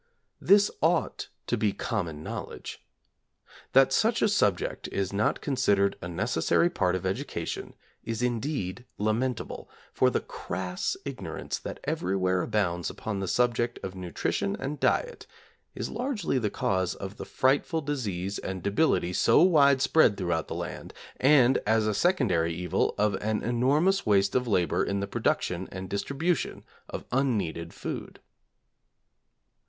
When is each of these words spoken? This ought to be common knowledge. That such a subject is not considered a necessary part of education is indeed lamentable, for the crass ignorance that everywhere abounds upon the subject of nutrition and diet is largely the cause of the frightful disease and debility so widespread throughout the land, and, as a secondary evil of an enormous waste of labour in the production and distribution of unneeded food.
This 0.39 0.71
ought 0.81 1.29
to 1.45 1.55
be 1.57 1.73
common 1.73 2.23
knowledge. 2.23 2.83
That 3.73 3.93
such 3.93 4.23
a 4.23 4.27
subject 4.29 4.87
is 4.87 5.13
not 5.13 5.41
considered 5.41 5.95
a 6.01 6.07
necessary 6.07 6.71
part 6.71 6.95
of 6.95 7.05
education 7.05 7.75
is 8.03 8.23
indeed 8.23 8.85
lamentable, 8.97 9.69
for 9.93 10.09
the 10.09 10.19
crass 10.21 10.97
ignorance 11.05 11.59
that 11.59 11.79
everywhere 11.83 12.41
abounds 12.41 12.89
upon 12.89 13.19
the 13.19 13.27
subject 13.27 13.77
of 13.83 13.93
nutrition 13.93 14.55
and 14.55 14.79
diet 14.79 15.27
is 15.75 15.87
largely 15.91 16.39
the 16.39 16.49
cause 16.49 16.95
of 16.95 17.17
the 17.17 17.23
frightful 17.23 17.81
disease 17.81 18.39
and 18.39 18.63
debility 18.63 19.13
so 19.13 19.43
widespread 19.43 20.17
throughout 20.17 20.47
the 20.47 20.55
land, 20.55 20.95
and, 21.17 21.59
as 21.67 21.85
a 21.85 21.93
secondary 21.93 22.55
evil 22.55 22.95
of 22.97 23.13
an 23.21 23.43
enormous 23.43 24.03
waste 24.03 24.33
of 24.33 24.47
labour 24.47 24.83
in 24.83 24.99
the 24.99 25.05
production 25.05 25.69
and 25.71 25.91
distribution 25.91 26.63
of 26.89 27.05
unneeded 27.11 27.71
food. 27.71 28.19